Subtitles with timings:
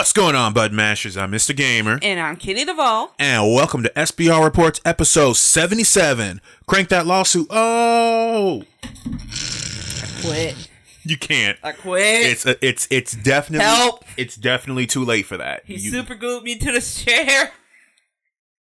[0.00, 1.20] What's going on, Button Mashers?
[1.20, 1.54] I'm Mr.
[1.54, 1.98] Gamer.
[2.00, 3.14] And I'm Kitty Duvall.
[3.18, 6.40] And welcome to SBR Reports episode 77.
[6.66, 7.48] Crank that lawsuit.
[7.50, 8.64] Oh!
[8.82, 10.70] I Quit.
[11.02, 11.58] You can't.
[11.62, 12.30] I quit.
[12.30, 14.06] It's uh, it's it's definitely Help.
[14.16, 15.64] It's definitely too late for that.
[15.66, 17.52] he You- super glued me to the chair.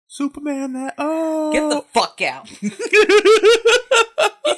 [0.09, 2.51] Superman that oh Get the fuck out.
[2.63, 2.69] you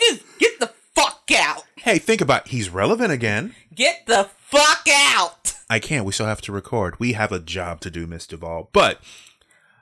[0.01, 1.63] just get the fuck out.
[1.77, 2.51] Hey, think about it.
[2.51, 3.55] he's relevant again.
[3.73, 5.54] Get the fuck out.
[5.71, 6.05] I can't.
[6.05, 6.99] We still have to record.
[7.01, 8.69] We have a job to do, Miss Duvall.
[8.73, 9.01] But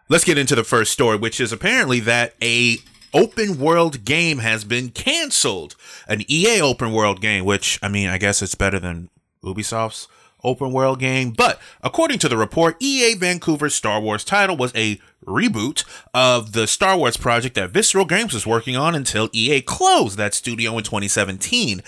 [0.09, 2.79] let's get into the first story, which is apparently that a
[3.15, 5.77] open world game has been canceled.
[6.09, 9.11] An EA open world game, which I mean, I guess it's better than
[9.43, 10.09] Ubisoft's
[10.45, 11.31] open world game.
[11.31, 16.67] But according to the report, EA Vancouver's Star Wars title was a reboot of the
[16.67, 20.85] Star Wars project that Visceral Games was working on until EA closed that studio in
[20.85, 21.83] 2017.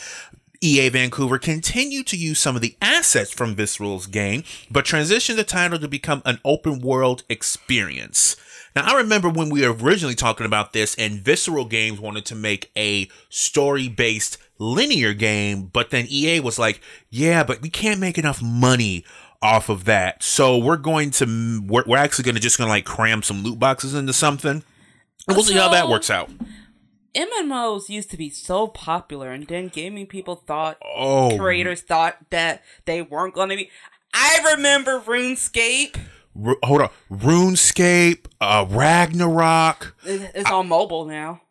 [0.64, 5.44] EA Vancouver continued to use some of the assets from Visceral's game, but transitioned the
[5.44, 8.36] title to become an open world experience.
[8.74, 12.34] Now, I remember when we were originally talking about this, and Visceral Games wanted to
[12.34, 16.80] make a story based linear game, but then EA was like,
[17.10, 19.04] yeah, but we can't make enough money
[19.42, 20.22] off of that.
[20.22, 23.42] So we're going to, we're, we're actually going to just going to like cram some
[23.42, 24.64] loot boxes into something.
[25.28, 26.30] And we'll see how that works out.
[27.14, 32.62] MMOs used to be so popular, and then gaming people thought, Oh, creators thought that
[32.84, 33.70] they weren't going to be.
[34.12, 35.98] I remember RuneScape.
[36.34, 36.90] Ru- hold on.
[37.10, 39.96] RuneScape, uh, Ragnarok.
[40.04, 41.42] It's on mobile now.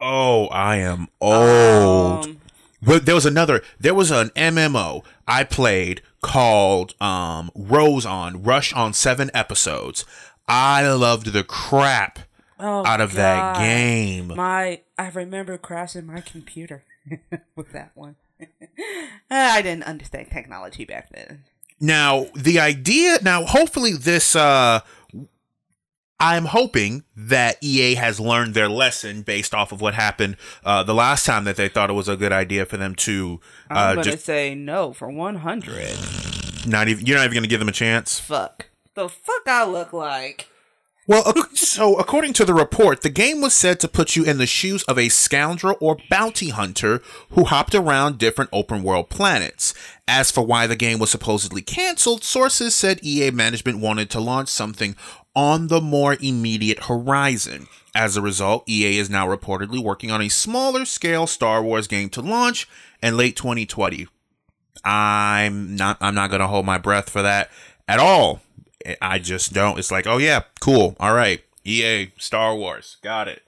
[0.00, 2.24] Oh, I am old.
[2.26, 2.40] Um,
[2.82, 3.62] but there was another.
[3.78, 10.04] There was an MMO I played called um, Rose on Rush on seven episodes.
[10.48, 12.20] I loved the crap
[12.60, 14.28] oh, out of that game.
[14.28, 16.84] My, I remember crashing my computer
[17.56, 18.16] with that one.
[19.30, 21.44] I didn't understand technology back then.
[21.80, 24.80] Now, the idea, now, hopefully, this, uh,
[26.18, 30.94] I'm hoping that EA has learned their lesson based off of what happened uh, the
[30.94, 33.94] last time that they thought it was a good idea for them to I'm uh,
[33.94, 35.96] gonna just say no for one hundred.
[36.66, 37.06] not even.
[37.06, 38.20] You're not even going to give them a chance.
[38.20, 38.66] Fuck.
[38.94, 40.49] The fuck I look like?
[41.10, 44.46] Well, so according to the report, the game was said to put you in the
[44.46, 49.74] shoes of a scoundrel or bounty hunter who hopped around different open world planets.
[50.06, 54.50] As for why the game was supposedly canceled, sources said EA management wanted to launch
[54.50, 54.94] something
[55.34, 57.66] on the more immediate horizon.
[57.92, 62.08] As a result, EA is now reportedly working on a smaller scale Star Wars game
[62.10, 62.68] to launch
[63.02, 64.06] in late 2020.
[64.84, 67.50] I'm not I'm not going to hold my breath for that
[67.88, 68.42] at all.
[69.00, 69.78] I just don't.
[69.78, 70.96] It's like, oh yeah, cool.
[71.00, 71.42] All right.
[71.64, 72.96] EA Star Wars.
[73.02, 73.42] Got it.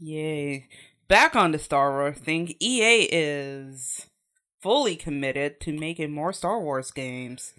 [0.00, 0.68] Yay.
[1.08, 4.06] Back on the Star Wars thing, EA is
[4.60, 7.54] fully committed to making more Star Wars games.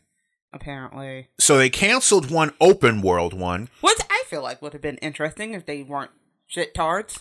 [0.53, 4.97] Apparently, So they canceled one open world one what I feel like would have been
[5.00, 6.12] interesting if they weren't
[6.47, 7.19] shit tards.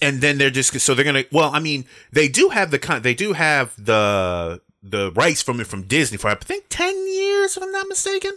[0.00, 2.78] and then they're just so they're going to well, I mean, they do have the
[2.78, 7.08] con they do have the the rights from it from Disney for I think 10
[7.08, 8.32] years if I'm not mistaken.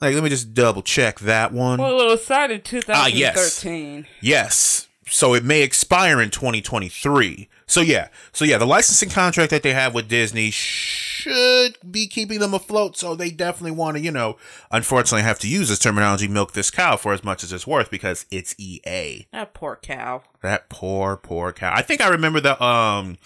[0.00, 1.80] Like let me just double check that one.
[1.80, 2.94] Well, it was signed in 2013.
[2.94, 3.60] Ah, yes.
[3.60, 4.06] 2013.
[4.20, 4.88] Yes.
[5.06, 7.48] So it may expire in 2023.
[7.66, 8.08] So yeah.
[8.32, 12.96] So yeah, the licensing contract that they have with Disney should be keeping them afloat.
[12.96, 14.36] So they definitely want to, you know,
[14.70, 17.90] unfortunately have to use this terminology, milk this cow for as much as it's worth
[17.90, 19.26] because it's EA.
[19.32, 20.22] That poor cow.
[20.42, 21.72] That poor, poor cow.
[21.74, 23.18] I think I remember the um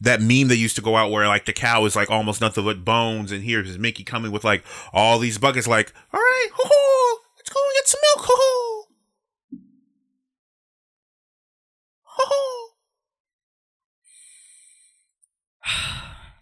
[0.00, 2.64] that meme that used to go out where like the cow is like almost nothing
[2.64, 6.68] but bones, and here's Mickey coming with like all these buckets, like, all right, hoo
[6.68, 8.84] hoo, let's go and get some milk, hoo hoo.
[12.04, 12.68] Hoo hoo.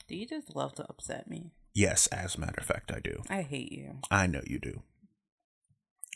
[0.08, 1.52] Do you just love to upset me?
[1.74, 3.22] Yes, as a matter of fact, I do.
[3.28, 3.98] I hate you.
[4.10, 4.82] I know you do.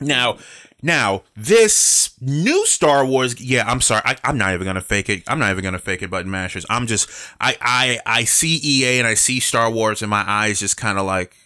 [0.00, 0.38] Now,
[0.82, 3.40] now this new Star Wars.
[3.40, 4.02] Yeah, I'm sorry.
[4.04, 5.22] I, I'm not even gonna fake it.
[5.28, 6.64] I'm not even gonna fake it, button mashers.
[6.70, 7.10] I'm just.
[7.40, 10.98] I I I see EA and I see Star Wars, and my eyes just kind
[10.98, 11.36] of like.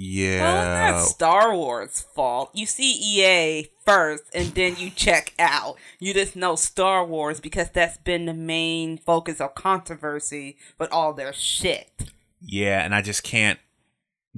[0.00, 0.42] Yeah.
[0.42, 2.50] Well, it's not Star Wars' fault.
[2.54, 5.76] You see EA first, and then you check out.
[5.98, 11.14] You just know Star Wars because that's been the main focus of controversy with all
[11.14, 11.90] their shit.
[12.40, 13.58] Yeah, and I just can't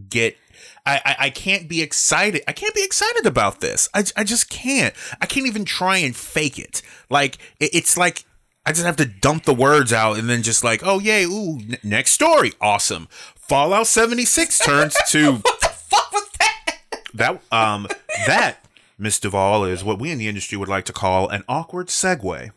[0.08, 0.36] get.
[0.84, 2.42] I, I, I can't be excited.
[2.48, 3.88] I can't be excited about this.
[3.94, 4.94] I, I just can't.
[5.20, 6.82] I can't even try and fake it.
[7.08, 8.24] Like it, it's like
[8.66, 11.58] I just have to dump the words out and then just like, oh yay, ooh,
[11.60, 13.08] n- next story, awesome.
[13.36, 16.76] Fallout seventy six turns to What the fuck was that?
[17.14, 17.86] that um
[18.26, 18.64] that
[18.98, 22.50] Miss Duvall is what we in the industry would like to call an awkward segue.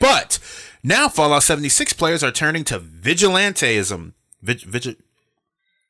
[0.00, 0.40] But
[0.82, 4.14] now Fallout 76 players are turning to vigilanteism.
[4.42, 4.60] Vig,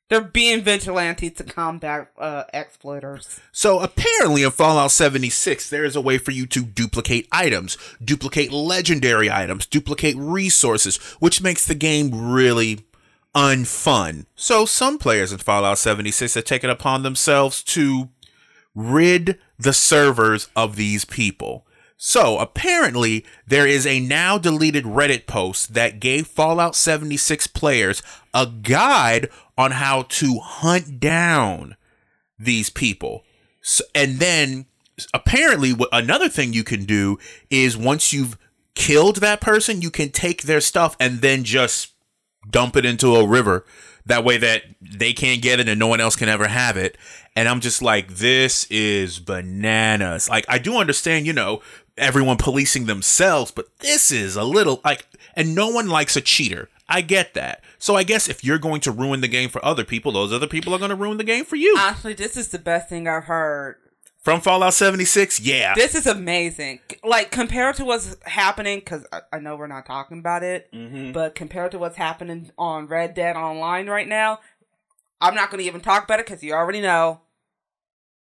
[0.09, 3.41] They're being vigilantes to combat uh, exploiters.
[3.51, 8.53] So apparently in Fallout 76, there is a way for you to duplicate items, duplicate
[8.53, 12.85] legendary items, duplicate resources, which makes the game really
[13.35, 14.27] unfun.
[14.35, 18.11] So some players in Fallout 76 have taken upon themselves to
[18.75, 21.67] rid the servers of these people.
[22.05, 28.03] So apparently, there is a now deleted Reddit post that gave Fallout 76 players
[28.35, 29.29] a guide
[29.63, 31.77] on how to hunt down
[32.39, 33.25] these people.
[33.63, 34.67] So, and then
[35.15, 37.19] apparently, what another thing you can do
[37.49, 38.37] is once you've
[38.75, 41.93] killed that person, you can take their stuff and then just
[42.51, 43.65] dump it into a river.
[44.05, 46.99] That way, that they can't get it and no one else can ever have it.
[47.37, 50.29] And I'm just like, this is bananas.
[50.29, 51.63] Like, I do understand, you know,
[51.97, 55.07] everyone policing themselves, but this is a little like,
[55.37, 56.69] and no one likes a cheater.
[56.89, 57.63] I get that.
[57.79, 60.47] So I guess if you're going to ruin the game for other people, those other
[60.47, 61.77] people are going to ruin the game for you.
[61.79, 63.77] Honestly, this is the best thing I've heard.
[64.19, 65.75] From Fallout 76, yeah.
[65.75, 66.79] This is amazing.
[67.03, 71.11] Like, compared to what's happening, because I, I, know we're not talking about it, Mm-hmm.
[71.11, 74.39] but compared to what's happening on Red Dead Online right now,
[75.21, 77.23] I'm not going to even talk about it because you already know.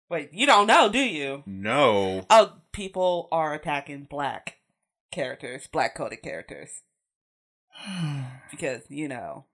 [0.09, 1.43] Wait, you don't know, do you?
[1.45, 2.25] no.
[2.31, 4.57] Oh, people are attacking black
[5.11, 6.81] characters, black coded characters.
[8.51, 9.45] because, you know,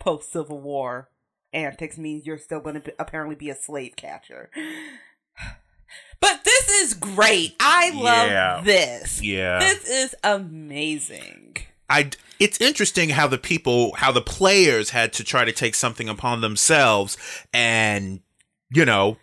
[0.00, 1.10] post Civil War
[1.52, 4.50] antics means you're still going to apparently be a slave catcher.
[6.20, 7.54] But this is great.
[7.60, 8.60] I love Yeah.
[8.64, 9.22] this.
[9.22, 9.60] Yeah.
[9.60, 11.56] This is amazing.
[11.88, 12.10] I
[12.40, 16.40] it's interesting how the people how the players had to try to take something upon
[16.40, 17.16] themselves
[17.54, 18.20] and
[18.70, 19.16] you know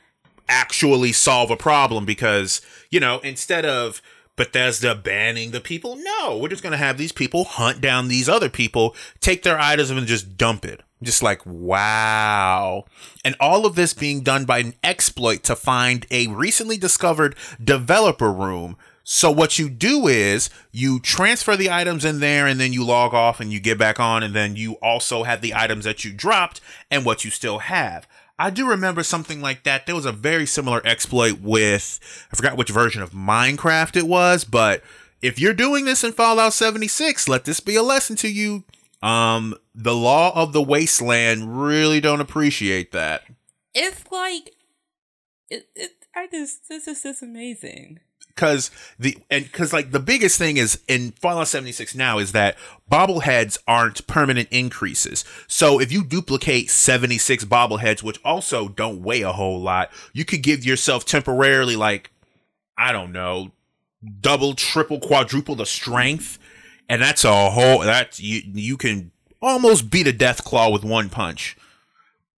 [0.47, 4.01] actually solve a problem because you know instead of
[4.35, 5.95] Bethesda banning the people?
[5.95, 9.59] No we're just going to have these people hunt down these other people take their
[9.59, 10.81] items and just dump it.
[11.03, 12.85] Just like wow.
[13.23, 18.31] And all of this being done by an exploit to find a recently discovered developer
[18.31, 18.77] room.
[19.03, 23.13] So what you do is you transfer the items in there and then you log
[23.13, 26.11] off and you get back on and then you also have the items that you
[26.11, 26.59] dropped
[26.89, 28.07] and what you still have.
[28.37, 29.85] I do remember something like that.
[29.85, 31.99] There was a very similar exploit with
[32.31, 34.83] I forgot which version of Minecraft it was, but
[35.21, 38.63] if you're doing this in Fallout 76, let this be a lesson to you.
[39.01, 43.23] Um the law of the wasteland really don't appreciate that.
[43.73, 44.51] It's like
[45.49, 47.99] it, it I just this is just amazing.
[48.35, 52.57] Because the and because like the biggest thing is in Fallout 76 now is that
[52.91, 55.23] bobbleheads aren't permanent increases.
[55.47, 60.43] So if you duplicate 76 bobbleheads, which also don't weigh a whole lot, you could
[60.43, 62.11] give yourself temporarily like
[62.77, 63.51] I don't know,
[64.19, 66.37] double, triple, quadruple the strength,
[66.89, 69.11] and that's a whole that you you can
[69.41, 71.55] almost beat a Deathclaw with one punch.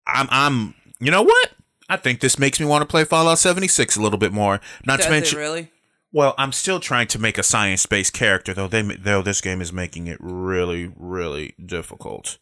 [0.07, 1.53] I'm I'm you know what?
[1.89, 4.61] I think this makes me want to play Fallout 76 a little bit more.
[4.85, 5.71] Not Does to mention really?
[6.13, 8.69] Well, I'm still trying to make a science-based character, though.
[8.69, 12.39] They though this game is making it really, really difficult.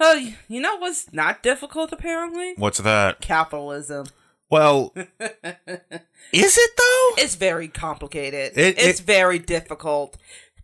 [0.00, 2.54] Oh, y- you know what's not difficult apparently?
[2.56, 3.20] What's that?
[3.20, 4.06] Capitalism.
[4.50, 4.92] Well,
[6.32, 7.22] is it though?
[7.22, 8.52] It's very complicated.
[8.56, 10.16] It- it's it- very difficult.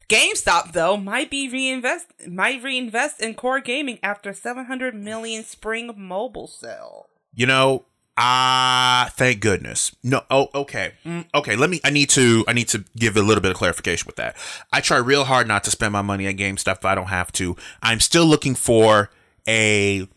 [0.08, 6.46] GameStop though might be reinvest might reinvest in core gaming after 700 million spring mobile
[6.46, 7.08] sale.
[7.34, 7.84] You know,
[8.18, 9.94] ah, thank goodness.
[10.02, 11.56] No, oh, okay, Mm, okay.
[11.56, 11.80] Let me.
[11.84, 12.44] I need to.
[12.48, 14.36] I need to give a little bit of clarification with that.
[14.72, 17.32] I try real hard not to spend my money at GameStop if I don't have
[17.32, 17.56] to.
[17.82, 19.10] I'm still looking for
[19.46, 20.08] a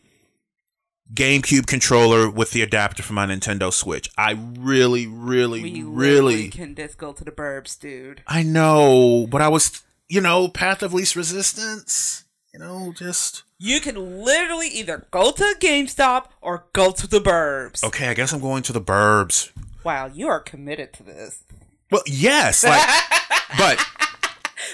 [1.14, 4.10] GameCube controller with the adapter for my Nintendo Switch.
[4.18, 8.24] I really, really, We really can just go to the burbs, dude.
[8.28, 12.24] I know, but I was, you know, path of least resistance.
[12.54, 17.84] You know, just You can literally either go to GameStop or go to the burbs.
[17.84, 18.10] okay.
[18.10, 19.52] I guess I'm going to the burbs.
[19.84, 21.44] Wow, you are committed to this.
[21.90, 22.88] Well, yes, like,
[23.58, 23.86] but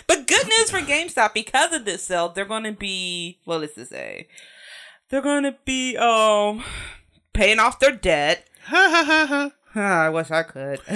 [0.08, 3.76] But good news for GameStop because of this sale, they're going to be what does
[3.76, 4.28] this say?
[5.10, 6.64] They're going to be um
[7.34, 8.48] paying off their debt.
[8.70, 10.80] I wish I could.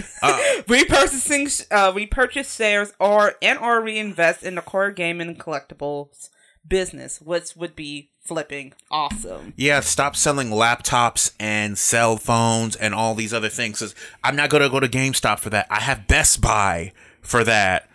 [0.67, 6.29] Repurchasing, uh, repurchase shares or and or reinvest in the core gaming and collectibles
[6.68, 9.53] business, which would be flipping awesome.
[9.58, 13.96] yeah, stop selling laptops and cell phones and all these other things.
[14.24, 15.68] I'm not gonna go to GameStop for that.
[15.70, 17.89] I have Best Buy for that.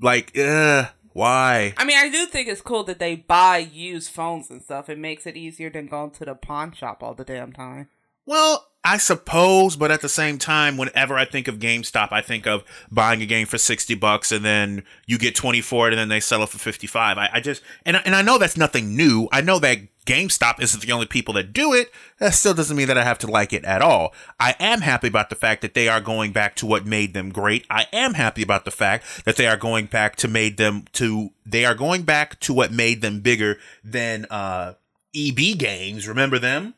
[0.00, 1.74] Like, uh, why?
[1.76, 4.88] I mean, I do think it's cool that they buy used phones and stuff.
[4.88, 7.88] It makes it easier than going to the pawn shop all the damn time.
[8.26, 12.48] Well, I suppose, but at the same time, whenever I think of GameStop, I think
[12.48, 16.00] of buying a game for sixty bucks and then you get twenty for it, and
[16.00, 17.16] then they sell it for fifty five.
[17.16, 19.28] I, I just and and I know that's nothing new.
[19.30, 22.88] I know that GameStop isn't the only people that do it, that still doesn't mean
[22.88, 24.12] that I have to like it at all.
[24.40, 27.30] I am happy about the fact that they are going back to what made them
[27.30, 27.64] great.
[27.70, 31.30] I am happy about the fact that they are going back to made them to
[31.46, 34.74] they are going back to what made them bigger than uh
[35.14, 36.08] EB games.
[36.08, 36.74] Remember them?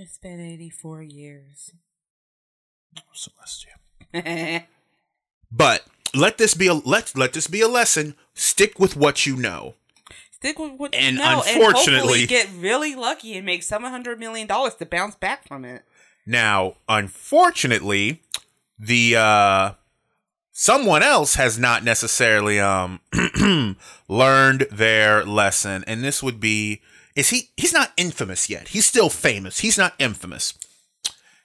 [0.00, 1.72] It's been 84 years.
[3.14, 4.64] Celestia.
[5.50, 8.14] But let this be a let let this be a lesson.
[8.34, 9.74] Stick with what you know.
[10.30, 14.20] Stick with what And you know, unfortunately- and get really lucky and make seven hundred
[14.20, 15.82] million dollars to bounce back from it.
[16.26, 18.22] Now, unfortunately,
[18.78, 19.72] the uh
[20.52, 23.00] someone else has not necessarily um
[24.08, 26.82] learned their lesson and this would be
[27.18, 28.68] is he he's not infamous yet.
[28.68, 29.58] He's still famous.
[29.60, 30.54] He's not infamous.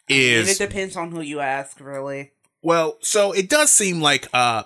[0.10, 2.32] And it Is depends on who you ask, really.
[2.62, 4.63] well, so it does seem like uh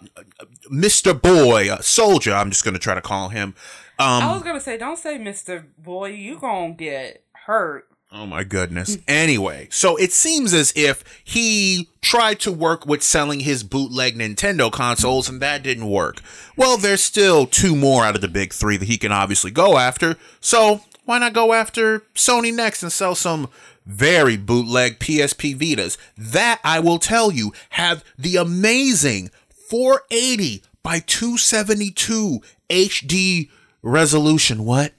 [0.71, 1.19] Mr.
[1.19, 3.55] Boy, uh, Soulja, I'm just going to try to call him.
[3.99, 7.87] Um I was gonna say, don't say Mister Boy, you gonna get hurt.
[8.11, 8.97] Oh my goodness.
[9.07, 14.71] Anyway, so it seems as if he tried to work with selling his bootleg Nintendo
[14.71, 16.21] consoles and that didn't work.
[16.55, 19.77] Well, there's still two more out of the big three that he can obviously go
[19.77, 20.15] after.
[20.39, 23.49] So why not go after Sony next and sell some
[23.85, 29.31] very bootleg PSP Vitas that I will tell you have the amazing
[29.69, 33.49] 480 by 272 HD
[33.81, 34.65] resolution.
[34.65, 34.93] What?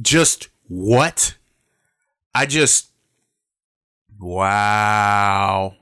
[0.00, 1.36] Just what?
[2.34, 2.88] I just
[4.18, 5.76] wow.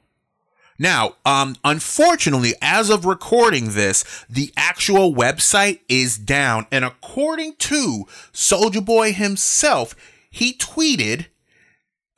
[0.81, 8.07] Now, um, unfortunately, as of recording this, the actual website is down, and according to
[8.33, 9.95] Soulja Boy himself,
[10.31, 11.27] he tweeted,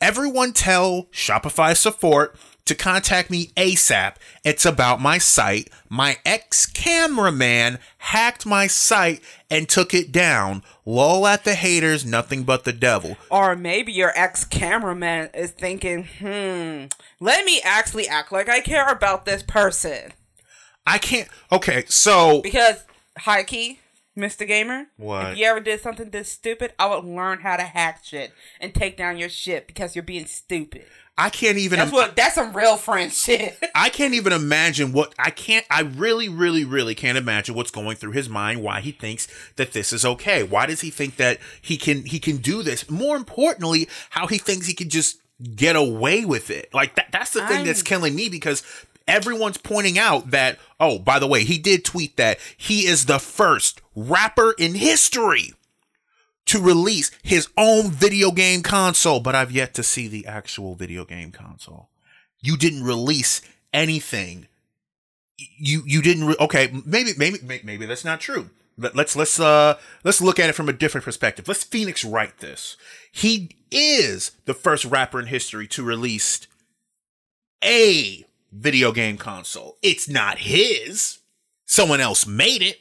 [0.00, 4.14] "Everyone tell Shopify support to contact me ASAP.
[4.44, 5.68] It's about my site.
[5.88, 10.62] My ex cameraman hacked my site and took it down.
[10.86, 16.04] Lol at the haters, nothing but the devil." Or maybe your ex cameraman is thinking,
[16.18, 16.86] hmm,
[17.20, 20.12] let me actually act like I care about this person.
[20.86, 21.28] I can't.
[21.50, 22.84] Okay, so Because,
[23.18, 23.78] high key,
[24.16, 24.46] Mr.
[24.46, 25.32] Gamer, What?
[25.32, 28.74] if you ever did something this stupid, I would learn how to hack shit and
[28.74, 30.84] take down your shit because you're being stupid.
[31.18, 31.78] I can't even.
[31.78, 32.16] That's what.
[32.16, 33.58] That's some real friend shit.
[33.74, 35.66] I can't even imagine what I can't.
[35.70, 38.62] I really, really, really can't imagine what's going through his mind.
[38.62, 40.42] Why he thinks that this is okay?
[40.42, 42.90] Why does he think that he can he can do this?
[42.90, 45.20] More importantly, how he thinks he can just
[45.54, 46.72] get away with it.
[46.72, 47.08] Like that.
[47.12, 48.62] That's the thing I'm- that's killing me because
[49.06, 50.58] everyone's pointing out that.
[50.80, 55.52] Oh, by the way, he did tweet that he is the first rapper in history
[56.52, 61.04] to release his own video game console, but I've yet to see the actual video
[61.06, 61.88] game console.
[62.40, 63.40] You didn't release
[63.72, 64.48] anything.
[65.38, 68.50] You you didn't re- okay, maybe maybe maybe that's not true.
[68.76, 71.48] Let, let's let's uh let's look at it from a different perspective.
[71.48, 72.76] Let's Phoenix Wright this.
[73.10, 76.46] He is the first rapper in history to release
[77.64, 79.78] a video game console.
[79.82, 81.18] It's not his.
[81.64, 82.80] Someone else made it,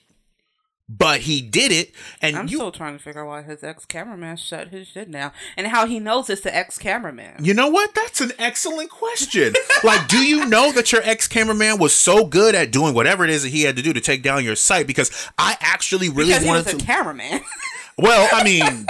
[0.98, 3.86] but he did it and I'm you still trying to figure out why his ex
[3.86, 7.43] cameraman shut his shit down and how he knows it's the ex cameraman.
[7.43, 7.95] You know what?
[7.95, 9.53] That's an excellent question.
[9.83, 13.29] like, do you know that your ex cameraman was so good at doing whatever it
[13.29, 14.86] is that he had to do to take down your site?
[14.88, 16.86] Because I actually really Because wanted a to.
[16.86, 17.41] cameraman.
[17.98, 18.86] well, I mean,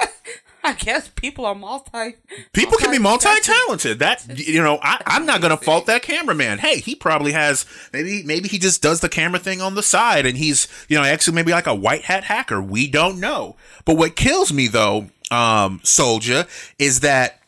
[0.64, 2.16] I guess people are multi.
[2.54, 4.00] people can be multi multi-talented.
[4.00, 4.00] talented.
[4.00, 6.60] That you know, I, I'm not gonna fault that cameraman.
[6.60, 10.26] Hey, he probably has maybe maybe he just does the camera thing on the side,
[10.26, 12.62] and he's you know actually maybe like a white hat hacker.
[12.62, 13.56] We don't know.
[13.86, 17.40] But what kills me though, um, Soulja, is that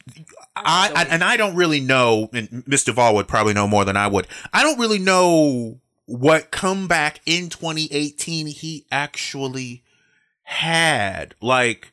[0.56, 2.94] I, I and I don't really know, and Mr.
[2.94, 4.28] Vol would probably know more than I would.
[4.52, 9.84] I don't really know what comeback in 2018 he actually
[10.44, 11.36] had.
[11.42, 11.93] Like,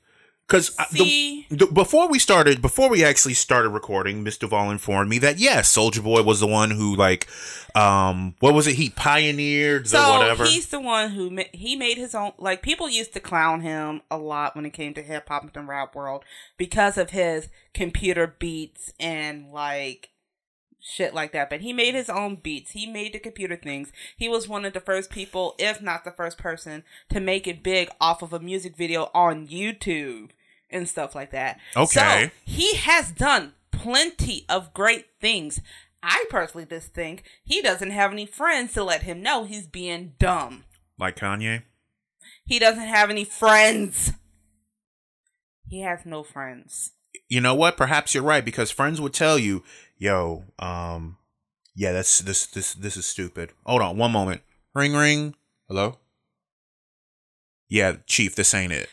[0.51, 4.49] because the, before we started, before we actually started recording, Mr.
[4.49, 7.29] Vol informed me that yes, Soulja Boy was the one who like,
[7.77, 8.75] um, what was it?
[8.75, 10.45] He pioneered the So whatever.
[10.45, 12.33] he's the one who ma- he made his own.
[12.37, 15.69] Like people used to clown him a lot when it came to hip hop and
[15.69, 16.25] rap world
[16.59, 20.11] because of his computer beats and like
[20.81, 21.49] shit like that.
[21.49, 22.73] But he made his own beats.
[22.73, 23.93] He made the computer things.
[24.17, 27.63] He was one of the first people, if not the first person, to make it
[27.63, 30.31] big off of a music video on YouTube
[30.71, 31.59] and stuff like that.
[31.77, 32.25] Okay.
[32.27, 35.61] So he has done plenty of great things.
[36.03, 40.15] I personally just think he doesn't have any friends to let him know he's being
[40.19, 40.65] dumb.
[40.99, 41.63] like Kanye.
[42.45, 44.13] He doesn't have any friends.
[45.69, 46.93] He has no friends.
[47.29, 47.77] you know what?
[47.77, 49.63] Perhaps you're right because friends would tell you,
[49.99, 51.17] "Yo, um,
[51.77, 54.43] yeah, that's this this this is stupid." Hold on, one moment.
[54.75, 55.35] Ring ring.
[55.69, 55.99] Hello.
[57.69, 58.89] Yeah, chief, this ain't it.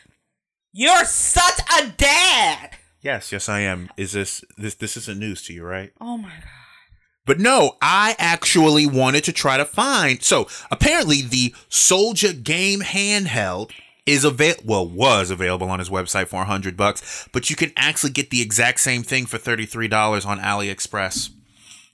[0.78, 2.76] You're such a dad.
[3.00, 3.90] Yes, yes, I am.
[3.96, 5.92] Is this this this isn't news to you, right?
[6.00, 6.44] Oh my god.
[7.26, 10.22] But no, I actually wanted to try to find.
[10.22, 13.72] So apparently, the Soulja game handheld
[14.06, 18.12] is avail well was available on his website for hundred bucks, but you can actually
[18.12, 21.30] get the exact same thing for thirty three dollars on AliExpress.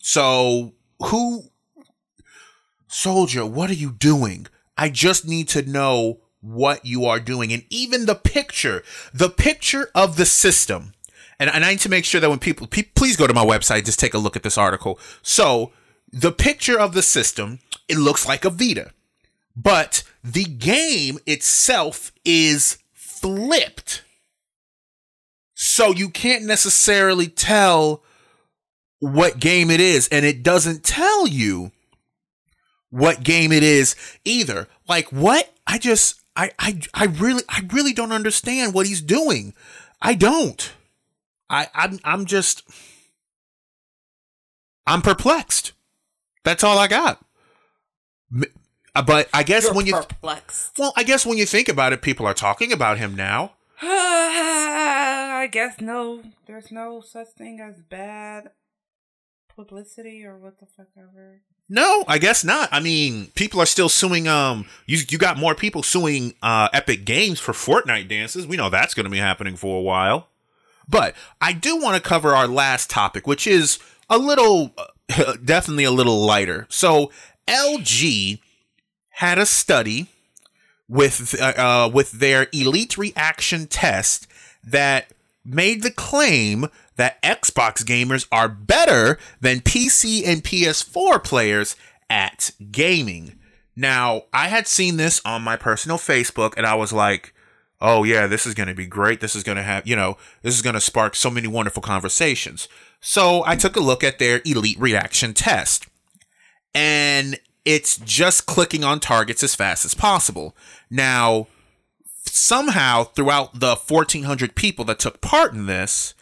[0.01, 1.45] So who,
[2.91, 4.47] Soulja, what are you doing?
[4.77, 8.83] I just need to know what you are doing, and even the picture,
[9.13, 10.93] the picture of the system
[11.39, 13.45] and, and I need to make sure that when people, pe- please go to my
[13.45, 14.99] website, just take a look at this article.
[15.23, 15.73] So
[16.13, 17.59] the picture of the system,
[17.89, 18.93] it looks like a Vita,
[19.57, 24.05] but the game itself is flipped.
[25.55, 28.03] So you can't necessarily tell
[29.01, 31.73] what game it is, and it doesn't tell you
[32.91, 34.69] what game it is either.
[34.89, 35.53] Like what?
[35.67, 39.55] I just I I I really I really don't understand what he's doing.
[40.03, 40.73] I don't.
[41.49, 42.63] I I'm I'm just
[44.87, 45.73] I'm perplexed.
[46.45, 47.25] That's all I got.
[48.95, 50.79] Uh, but I guess You're when you perplexed.
[50.79, 53.53] well, I guess when you think about it, people are talking about him now.
[53.83, 56.23] I guess no.
[56.47, 58.51] There's no such thing as bad
[59.55, 61.41] publicity or what the fuck ever.
[61.69, 62.69] No, I guess not.
[62.71, 64.29] I mean, people are still suing.
[64.29, 68.47] Um, you you got more people suing uh Epic Games for Fortnite dances.
[68.47, 70.29] We know that's going to be happening for a while.
[70.89, 73.79] But I do want to cover our last topic, which is
[74.11, 74.75] a little,
[75.17, 76.67] uh, definitely a little lighter.
[76.69, 77.11] So
[77.49, 78.41] LG
[79.11, 80.09] had a study
[80.89, 84.27] with uh, uh, with their Elite Reaction test
[84.63, 85.11] that
[85.45, 91.77] made the claim that Xbox gamers are better than PC and PS4 players
[92.09, 93.39] at gaming.
[93.77, 97.35] Now, I had seen this on my personal Facebook and I was like,
[97.81, 99.21] oh yeah, this is going to be great.
[99.21, 101.83] This is going to have, you know, this is going to spark so many wonderful
[101.83, 102.69] conversations.
[103.01, 105.87] So I took a look at their elite reaction test
[106.75, 110.57] and it's just clicking on targets as fast as possible.
[110.91, 111.49] Now,
[112.27, 116.15] somehow throughout the 1400 people that took part in this,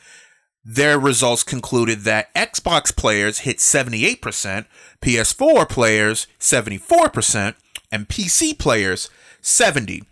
[0.65, 4.67] their results concluded that Xbox players hit 78%,
[5.01, 7.55] PS4 players 74%,
[7.91, 10.05] and PC players 70.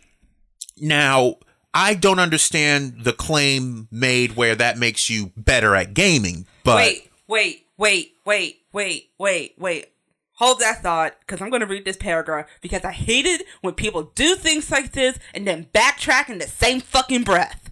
[0.80, 1.36] Now,
[1.72, 7.10] I don't understand the claim made where that makes you better at gaming, but Wait,
[7.28, 9.86] wait, wait, wait, wait, wait, wait.
[10.34, 13.74] Hold that thought, because I'm going to read this paragraph because I hate it when
[13.74, 17.70] people do things like this and then backtrack in the same fucking breath.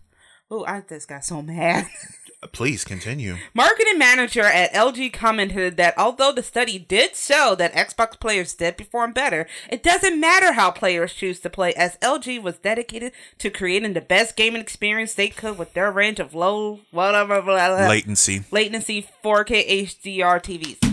[0.51, 1.87] Oh, I just got so mad.
[2.41, 3.37] Uh, please continue.
[3.53, 8.77] Marketing manager at LG commented that although the study did show that Xbox players did
[8.77, 13.51] perform better, it doesn't matter how players choose to play, as LG was dedicated to
[13.51, 17.89] creating the best gaming experience they could with their range of low, whatever, blah, blah,
[17.89, 18.45] Latency.
[18.53, 20.88] latency 4K HDR TVs.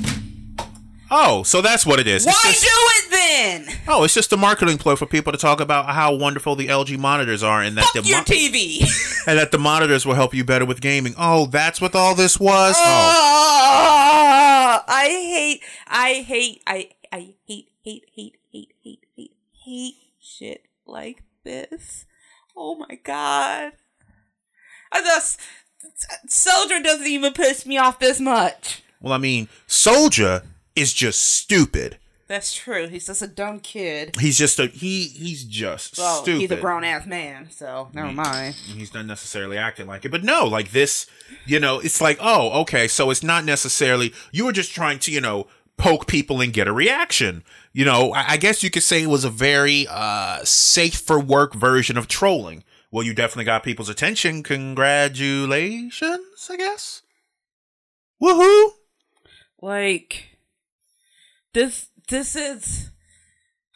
[1.11, 2.25] Oh, so that's what it is.
[2.25, 3.67] Why just- do it then?
[3.87, 6.97] oh, it's just a marketing ploy for people to talk about how wonderful the LG
[6.97, 8.81] monitors are and that the your TV.
[9.27, 11.13] and that the monitors will help you better with gaming.
[11.17, 12.75] Oh, that's what all this was.
[12.77, 12.81] Oh,
[13.67, 19.31] Ah, I hate, I hate, I, I hate, hate, hate, hate, hate, hate,
[19.63, 22.05] hate shit like this.
[22.57, 23.73] Oh my god.
[24.91, 25.39] I just,
[26.27, 28.81] Soulja doesn't even piss me off this much.
[29.01, 30.43] well, I mean, Soulja
[30.75, 31.97] is just stupid.
[32.27, 32.87] That's true.
[32.87, 34.15] He's just a dumb kid.
[34.19, 35.03] He's just a he.
[35.09, 36.41] He's just Well, stupid.
[36.41, 38.55] he's a grown ass man, so never mind.
[38.55, 41.05] he's not necessarily acting like it but no like this
[41.45, 45.11] you know it's like oh okay so it's not necessarily you were just trying to
[45.11, 45.45] you know
[45.77, 49.09] poke people and get a reaction you know i, I guess you could say it
[49.09, 53.89] was a very uh safe for work version of trolling well you definitely got people's
[53.89, 57.01] attention congratulations i guess
[58.21, 58.69] woohoo
[59.61, 60.34] Like
[61.55, 62.91] this this is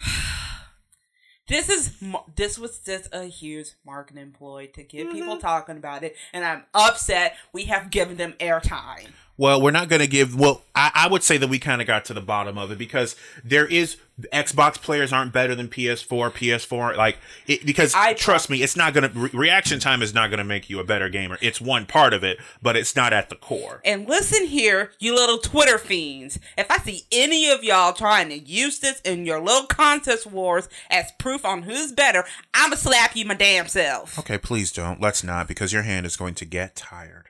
[1.48, 1.94] this is
[2.36, 5.42] this was just a huge marketing ploy to get people mm-hmm.
[5.42, 9.08] talking about it and i'm upset we have given them airtime
[9.40, 10.36] Well, we're not going to give.
[10.38, 12.78] Well, I, I would say that we kind of got to the bottom of it
[12.78, 13.96] because there is
[14.34, 16.30] Xbox players aren't better than PS4.
[16.34, 20.14] PS4, like it, because I- trust me, it's not going to re- reaction time is
[20.14, 21.38] not going to make you a better gamer.
[21.42, 23.82] It's one part of it, but it's not at the core.
[23.86, 28.38] and listen here you little twitter fiends if i see any of y'all trying to
[28.38, 33.24] use this in your little contest wars as proof on who's better i'ma slap you
[33.26, 35.00] my damn self Okay, please don't.
[35.00, 37.28] Let's not because your hand is going to get tired,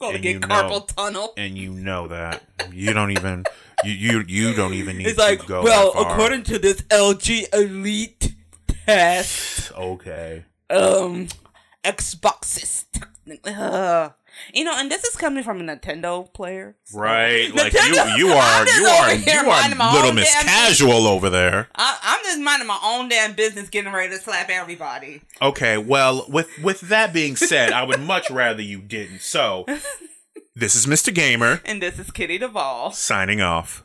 [0.00, 2.42] gonna And you know- carpal tunnel and you know that.
[2.72, 3.44] You don't even.
[3.84, 5.62] You you you don't even need It's like, to go.
[5.62, 6.12] well, that far.
[6.12, 8.34] according to this LG Elite
[8.86, 9.72] test.
[9.72, 10.44] Okay.
[10.68, 11.28] um,
[11.84, 12.84] Xboxes.
[13.46, 14.10] Uh,
[14.54, 16.76] you know, and this is coming from a Nintendo player.
[16.92, 17.50] Right.
[17.60, 21.68] Like Nintendo- you you are you are you are little Miss Casual over there.
[21.74, 25.22] I, I'm just minding my own damn business, getting ready to slap everybody.
[25.42, 29.20] Okay, well, with with that being said, I would much rather you didn't.
[29.20, 29.66] So,
[30.54, 31.14] this is Mr.
[31.14, 32.92] Gamer And this is Kitty Duvall.
[32.92, 33.84] signing off.